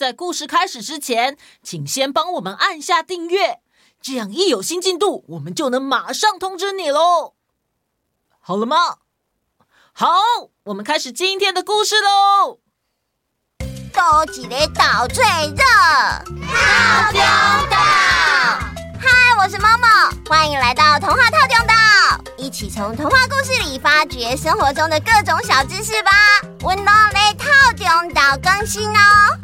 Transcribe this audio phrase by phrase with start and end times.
[0.00, 3.60] 在故事开始之前，请先帮我们按下订阅，
[4.00, 7.34] 这样一有新进度，我们就能马上通知你喽。
[8.40, 8.96] 好了吗？
[9.92, 10.08] 好，
[10.62, 12.60] 我们开始今天的故事喽。
[13.92, 15.64] 多几个岛最热，
[16.48, 17.20] 套中
[17.68, 17.76] 岛。
[18.98, 21.74] 嗨，我是 Momo，欢迎来到童话套中岛，
[22.38, 26.10] 一起从童话故事里发掘生活中的各种小知识吧。
[26.62, 29.39] 温柔的套中岛更新哦。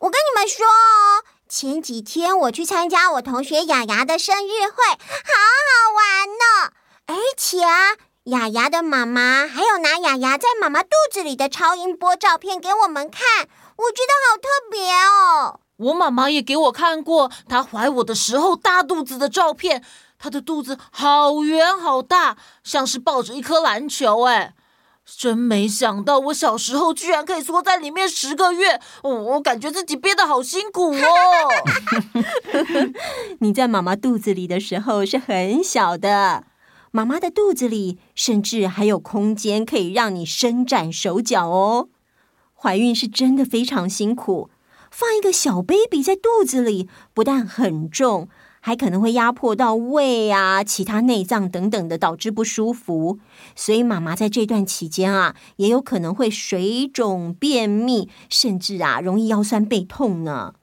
[0.00, 5.32] 我跟你们说哦，前几天我去参加我同学雅雅的生日会，好
[5.66, 6.72] 好玩呢。
[7.06, 15.60] 而且啊，雅雅的妈妈还有拿雅雅在妈妈肚子里的超音波照片给我们看，我觉得好特别哦。
[15.76, 19.84] 我妈妈也给我看过她怀我的时候大肚子的照片，
[20.18, 24.54] 她的肚子好圆好大，像是抱着一颗篮球哎。
[25.06, 31.00] 真没想到，我小时候居然可以缩在里面十个月，我感觉自己憋得好辛苦哦。
[33.38, 36.44] 你在妈妈肚子里的时候是很小的，
[36.90, 41.88] 妈妈的肚子里甚至还有空间可以让你伸展手脚哦。
[42.54, 44.50] 怀孕是真的非常辛苦，
[44.90, 48.28] 放一个小 baby 在肚子里，不但很重。
[48.66, 53.20] 还可能会压迫到胃啊、其他内脏等等的，导致不舒服。
[53.54, 60.54] 所以妈妈在这段期间啊，也有可能会水肿、便秘，甚至啊，容易腰酸背痛呢。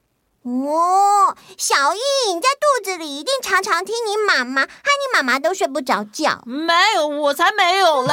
[0.42, 6.42] 哦，小易，你在肚子里一定常常听你妈妈，害你妈妈都睡不着觉。
[6.44, 8.12] 没有，我才没有嘞。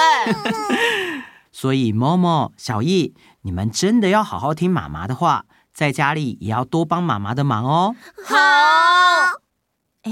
[1.51, 7.93] 所以，Momo、小易，你们真的要好好听妈妈的话，在家里也要多帮妈妈的忙哦。
[8.23, 9.40] 好。
[10.03, 10.11] 哎，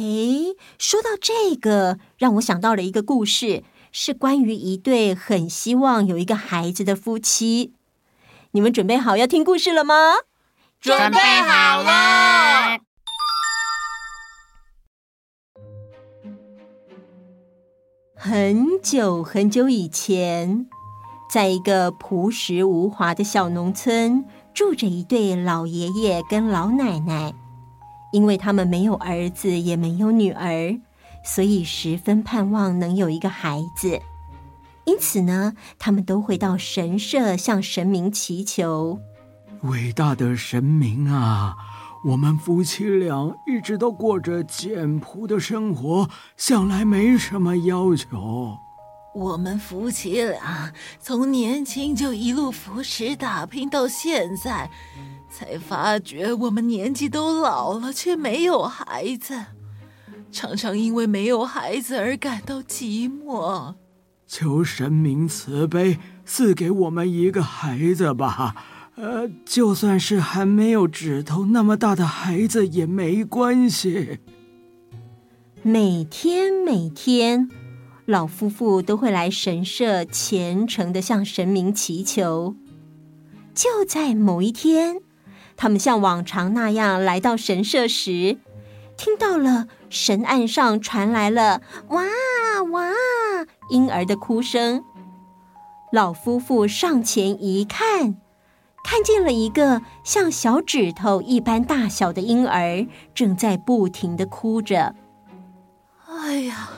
[0.77, 7.73] 说到这个，让我想到了一个故事，是关于一对很希望有一个孩子的夫妻。
[8.51, 9.95] 你们准备好要听故事了吗？
[10.79, 12.77] 准备好了。
[18.15, 20.67] 很久很久以前，
[21.31, 27.33] 在一个朴实无华的小农村，住着一对老爷爷跟老奶奶。
[28.11, 30.79] 因为他们没有儿子，也没有女儿，
[31.23, 33.99] 所以十分盼望能有一个孩子。
[34.85, 38.99] 因此呢，他们都会到神社向神明祈求。
[39.61, 41.55] 伟大的神明啊，
[42.05, 48.57] 我们夫妻俩一直都过着简朴的生活，向来没什么要求。
[49.13, 54.69] 我们夫妻俩从年轻就一路扶持打拼到现在。
[55.31, 59.45] 才发觉我们年纪都老了，却没有孩子，
[60.31, 63.75] 常常因为没有孩子而感到寂寞。
[64.25, 68.55] 求神明慈悲，赐给我们一个孩子吧。
[68.95, 74.19] 呃，就算是还没有指头那么大的孩子也没关系。
[75.61, 77.49] 每天每天，
[78.09, 82.55] 老夫妇都会来神社虔诚地向神明祈求。
[83.53, 85.01] 就在某一天。
[85.55, 88.39] 他们像往常那样来到神社时，
[88.97, 92.01] 听到了神案上传来了“哇
[92.71, 92.91] 哇”
[93.69, 94.83] 婴儿的哭声。
[95.91, 98.15] 老夫妇上前一看，
[98.83, 104.95] 看见了一个像小指头一般大小的婴儿，正在不停地哭着。
[106.07, 106.69] 哎呀，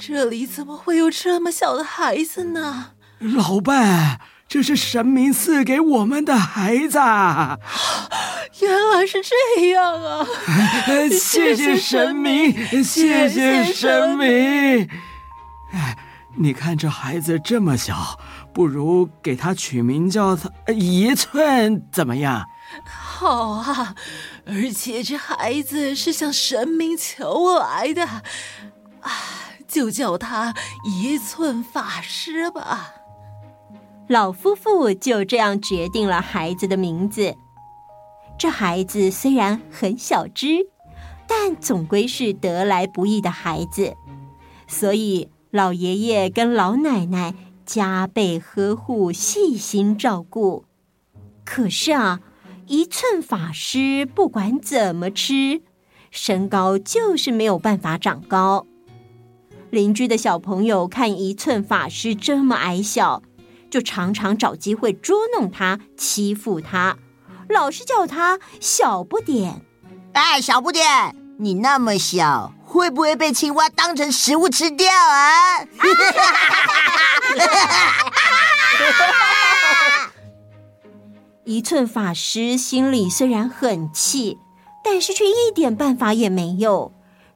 [0.00, 2.92] 这里怎么会有这么小的孩子呢？
[3.20, 4.20] 老伴。
[4.48, 6.98] 这是神明赐给我们的孩子，
[8.58, 10.26] 原来是这样啊！
[11.08, 12.52] 谢谢神明，
[12.82, 14.88] 谢谢神明。
[15.72, 15.96] 哎，
[16.36, 18.18] 你看这孩子这么小，
[18.52, 22.44] 不如给他取名叫他一寸，怎么样？
[22.84, 23.94] 好啊，
[24.46, 29.12] 而且这孩子是向神明求来的，啊，
[29.70, 30.54] 就叫他
[30.84, 32.94] 一寸法师吧。
[34.08, 37.36] 老夫妇就这样决定了孩子的名字。
[38.36, 40.66] 这孩子虽然很小只，
[41.28, 43.94] 但总归是得来不易的孩子，
[44.66, 47.34] 所以老爷爷跟老奶奶
[47.64, 50.64] 加倍呵护、细心照顾。
[51.44, 52.20] 可是啊，
[52.66, 55.62] 一寸法师不管怎么吃，
[56.10, 58.66] 身高就是没有办法长高。
[59.70, 63.22] 邻居的小朋友看一寸法师这么矮小
[63.70, 66.96] 就常常找机会捉弄他欺负他。
[67.48, 69.64] 老是叫他小不点。
[70.12, 75.64] 哎小不点你那么小会不会被青蛙当成食物吃掉啊？
[81.44, 84.38] 一寸法师心里虽然很气
[84.84, 86.92] 但是却一点办法也没有。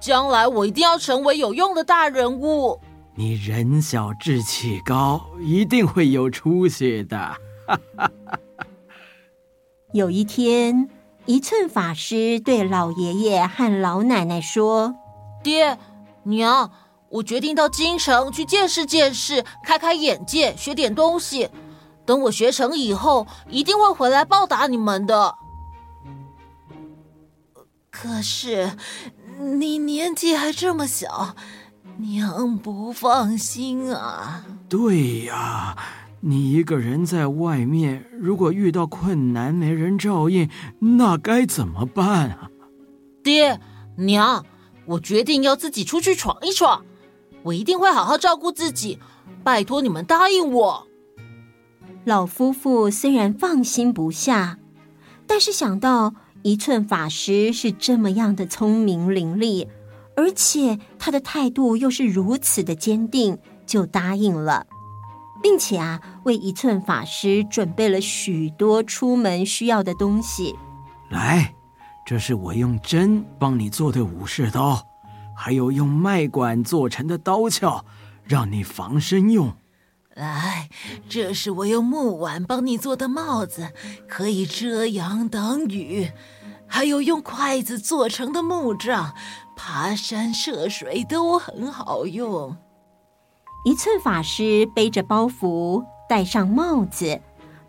[0.00, 2.80] 将来我一定要成为有用的大人物。
[3.14, 7.36] 你人小志气高，一定会有出息的。
[9.92, 10.88] 有一天，
[11.26, 14.94] 一寸法师对老爷爷和老奶奶说
[15.44, 15.78] ：“爹
[16.22, 16.70] 娘，
[17.10, 21.50] 我决定到京城去见识见识，开开眼界，学点东西。
[22.06, 25.34] 等我学成以后，一定会回来报答你们的。
[27.90, 28.72] 可是，
[29.60, 31.34] 你年纪还这么小。”
[31.98, 34.46] 娘不放心啊！
[34.66, 35.76] 对呀，
[36.20, 40.48] 你一个人在外面，如果遇到困难没人照应，
[40.78, 42.48] 那该怎么办啊？
[43.22, 43.60] 爹
[43.96, 44.44] 娘，
[44.86, 46.82] 我决定要自己出去闯一闯，
[47.42, 48.98] 我一定会好好照顾自己，
[49.44, 50.86] 拜托你们答应我。
[52.04, 54.58] 老夫妇虽然放心不下，
[55.26, 59.68] 但是想到一寸法师是这么样的聪明伶俐。
[60.14, 64.66] 而且他的态度又是如此的坚定，就答应了，
[65.42, 70.54] 并且啊，为一寸法师准备了许多出门需要的东西。
[71.08, 71.54] 来，
[72.04, 74.86] 这是我用针帮你做的武士刀，
[75.34, 77.82] 还有用麦管做成的刀鞘，
[78.22, 79.50] 让你防身用。
[80.14, 80.68] 来，
[81.08, 83.72] 这是我用木碗帮你做的帽子，
[84.08, 86.12] 可以遮阳挡雨，
[86.66, 89.14] 还有用筷子做成的木杖。
[89.56, 92.56] 爬山涉水都很好用。
[93.64, 97.20] 一寸法师背着包袱，戴上帽子，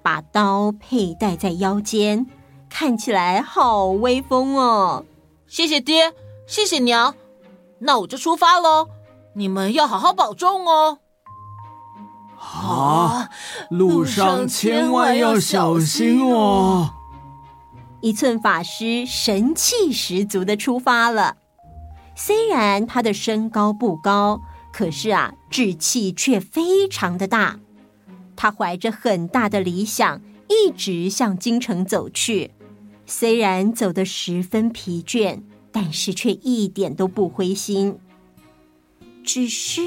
[0.02, 2.26] 把刀佩戴在腰间，
[2.68, 5.06] 看起来好威风哦！
[5.46, 6.14] 谢谢爹，
[6.48, 7.14] 谢谢娘，
[7.80, 8.90] 那我就出发喽。
[9.36, 10.98] 你们要好好保重哦。
[12.46, 13.30] 好，啊，
[13.70, 16.94] 路上千万要小心哦。
[18.02, 21.38] 一寸法师神气十足的出发了。
[22.16, 24.42] 虽然他的身高不高，
[24.74, 27.60] 可是啊，志气却非常的大。
[28.36, 32.52] 他怀着很大的理想，一直向京城走去。
[33.06, 35.42] 虽然走得十分疲倦，
[35.72, 37.98] 但是却一点都不灰心。
[39.24, 39.82] 只是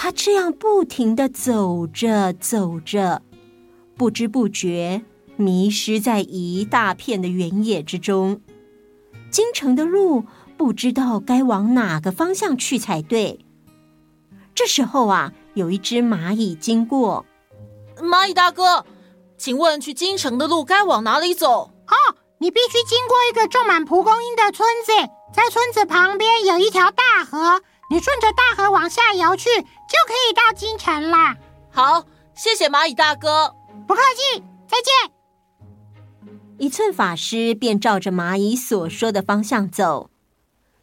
[0.00, 3.20] 他这样不停的走着走着，
[3.96, 5.02] 不知不觉
[5.34, 8.40] 迷失在一大片的原野之中。
[9.28, 10.24] 京城的路。
[10.56, 13.38] 不知道该往哪个方向去才对。
[14.56, 17.24] 这时候啊，有一只蚂蚁经过。
[17.98, 18.84] 蚂蚁大哥，
[19.36, 21.70] 请问去京城的路该往哪里走？
[21.86, 21.94] 哦，
[22.38, 24.92] 你必须经过一个种满蒲公英的村子，
[25.32, 31.36] 在村子旁边有一条大河，你顺着大河往下游去，就可以到京城啦。
[31.70, 32.04] 好，
[32.34, 33.54] 谢谢蚂蚁大哥。
[33.86, 35.14] 不客气，再见。
[36.58, 40.10] 一寸法师便照着蚂蚁所说的方向走。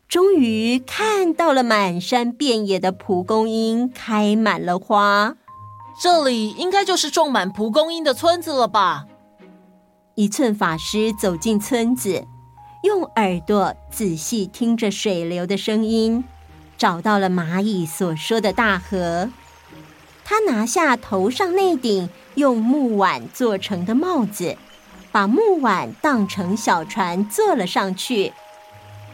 [0.08, 5.36] 终于看到了满山遍野的蒲公英开满了花，
[6.02, 9.06] 这里应该就是种满蒲公英的村子了吧？
[10.16, 12.26] 一寸法师走进村子，
[12.84, 16.24] 用耳朵仔细听着水流的声音，
[16.78, 19.30] 找到了蚂蚁所说的大河。
[20.24, 24.58] 他拿下头上那顶用木碗做成的帽子，
[25.12, 28.34] 把木碗当成小船坐了上去。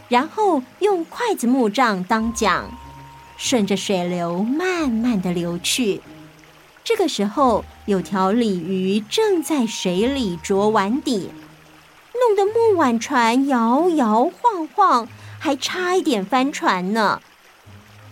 [0.08, 2.66] 然后用筷子木杖当桨，
[3.38, 6.02] 顺着水流慢慢的流去。
[6.84, 11.30] 这个时候，有条鲤鱼正在水里啄碗底，
[12.14, 15.08] 弄得木碗船摇摇晃晃，
[15.40, 17.22] 还差一点翻船呢。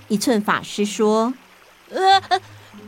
[0.10, 1.34] 一寸法师说
[1.90, 2.22] ：“呃，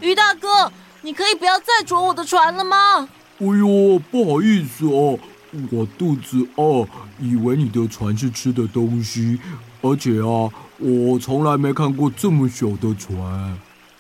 [0.02, 3.08] 于大哥，你可以不要再啄我的船了吗？”
[3.40, 5.18] 哎呦，不好意思哦。
[5.70, 6.88] 我肚子饿，
[7.20, 9.40] 以为你的船是吃的东西，
[9.82, 13.58] 而且啊，我从来没看过这么小的船。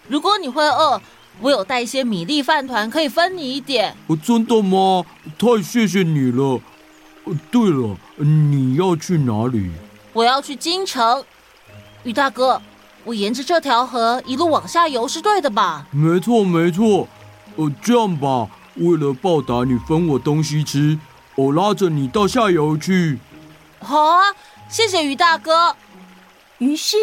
[0.07, 1.01] 如果你会饿，
[1.41, 3.95] 我有带一些米粒饭团，可以分你一点。
[4.07, 5.03] 哦，真的吗？
[5.37, 6.61] 太谢谢你了。
[7.51, 9.71] 对了，你要去哪里？
[10.13, 11.23] 我要去京城。
[12.03, 12.61] 于大哥，
[13.03, 15.87] 我沿着这条河一路往下游是对的吧？
[15.91, 17.07] 没错，没错。
[17.55, 20.97] 呃，这样吧，为了报答你分我东西吃。
[21.35, 23.19] 我拉着你到下游去。
[23.79, 24.21] 好啊，
[24.69, 25.75] 谢谢鱼大哥。
[26.59, 26.97] 于是，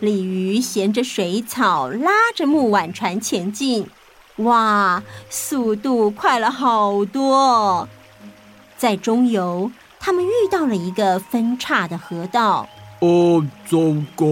[0.00, 3.86] 鲤鱼衔着水草，拉着木碗船前进。
[4.38, 7.88] 哇，速度快了好多！
[8.76, 12.68] 在中游，他们遇到了一个分叉的河道。
[13.00, 13.78] 哦，糟
[14.16, 14.26] 糕！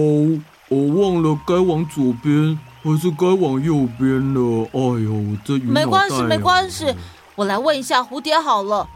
[0.73, 4.67] 我忘了该往左边还是该往右边了。
[4.73, 6.95] 哎呦，这鱼没关系，没关系。
[7.35, 8.87] 我来问一下蝴蝶好了。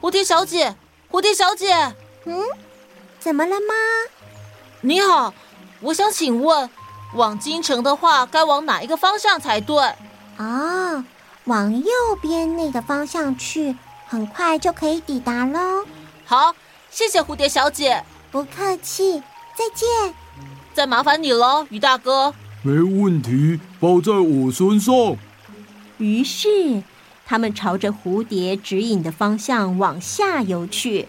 [0.00, 0.76] 蝴蝶小姐，
[1.10, 1.72] 蝴蝶小姐，
[2.26, 2.42] 嗯，
[3.18, 3.74] 怎么了吗？
[4.82, 5.32] 你好，
[5.80, 6.68] 我想请问，
[7.14, 9.76] 往京城的话，该往哪一个方向才对？
[10.36, 11.04] 哦，
[11.44, 13.74] 往右边那个方向去，
[14.06, 15.84] 很快就可以抵达喽。
[16.26, 16.54] 好，
[16.90, 18.04] 谢谢蝴蝶小姐。
[18.30, 19.22] 不客气，
[19.56, 19.88] 再见。
[20.78, 22.32] 再麻烦你了，鱼大哥。
[22.62, 25.16] 没问题，包在我身上。
[25.96, 26.84] 于是，
[27.26, 31.08] 他们朝着蝴蝶指引的方向往下游去。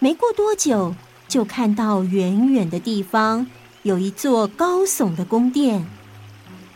[0.00, 0.94] 没过多久，
[1.26, 3.46] 就看到远远的地方
[3.84, 5.86] 有一座高耸的宫殿。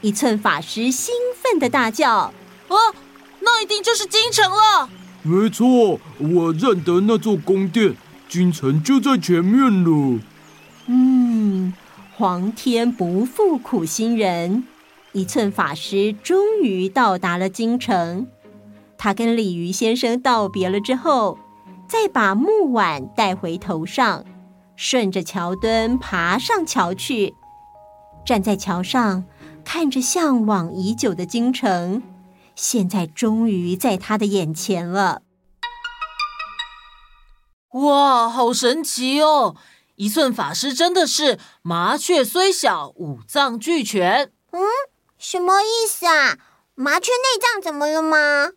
[0.01, 2.33] 一寸法师兴奋的大叫
[2.69, 2.77] ：“哦，
[3.41, 4.89] 那一定就是京城了！”
[5.23, 7.95] 没错，我认得那座宫殿，
[8.31, 10.21] 京城就在前面了。
[10.87, 11.75] 嗯，
[12.19, 14.67] 皇天不负苦心人，
[15.13, 18.27] 一寸法师终于到达了京城。
[18.97, 21.39] 他跟鲤鱼先生道别了之后，
[21.87, 24.25] 再把木碗带回头上，
[24.75, 27.37] 顺着桥墩爬上桥去，
[28.27, 29.25] 站在桥上。
[29.65, 32.03] 看着向往已久的京城，
[32.57, 35.23] 现在终于在他的眼前了。
[37.75, 39.55] 哇，好神奇哦！
[39.99, 44.31] 一寸法师真的是麻雀虽小，五脏俱全。
[44.53, 44.61] 嗯，
[45.19, 46.39] 什么意思啊？
[46.77, 48.51] 麻雀内脏怎么了吗？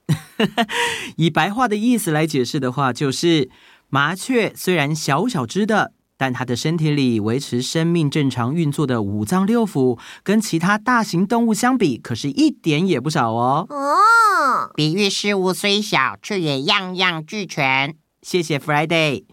[1.18, 3.50] 以白话的意思来解释的话，就是
[3.90, 5.94] 麻雀虽然小小只的。
[6.16, 13.66] 但它的身体里维持生命正常运作的五脏六腑，跟其他大型动物相比，可是一点也不少哦。
[13.68, 17.96] 哦，比喻事物虽小，却也样样俱全。
[18.22, 19.26] 谢谢 Friday。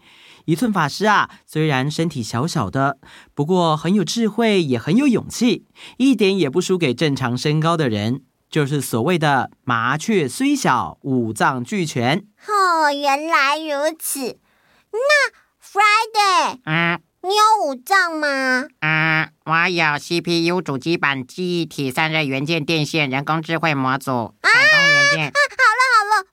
[0.49, 2.97] 一寸法师啊，虽然身体小小的，
[3.35, 12.25] 不过很有智慧，也很有勇气，一点也不输给正常身高的人，就是所谓的麻雀虽小，五脏俱全。
[12.47, 14.39] 哦，原来如此。
[14.91, 15.39] 那。
[15.61, 18.65] Friday，嗯，你有五脏吗？
[18.79, 24.33] 嗯，我有 CPU、主机板、记忆体、散热元件、电线、人工智慧模组。
[24.41, 24.49] 啊，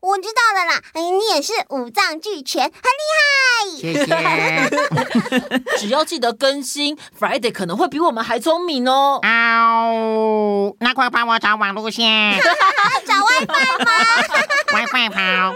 [0.00, 0.82] 我知道了啦。
[0.94, 3.66] 你也是五脏俱全，很厉害。
[3.76, 5.60] 谢谢。
[5.78, 9.20] 只要记得更新，Friday 可能会比我们还聪明哦。
[9.22, 12.38] 哦，那快帮我找网路线。
[13.06, 13.92] 找 WiFi 吗？
[14.72, 15.54] WiFi 跑。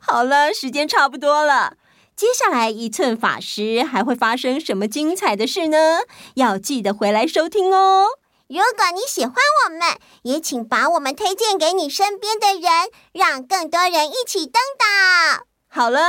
[0.00, 1.74] 好了，时间差不多了。
[2.16, 6.02] 接下来，一寸法师还会发生什么精彩的事呢？
[6.34, 8.06] 要记得回来收听哦。
[8.48, 9.34] 如果你喜欢
[9.64, 15.46] 我们，也请把我们推荐给你身边的人，让更多人一起登岛。
[15.68, 16.00] 好了，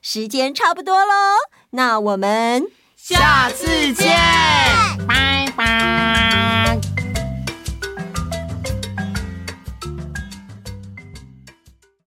[0.00, 1.12] 时间差不多喽，
[1.70, 4.73] 那我们下次见。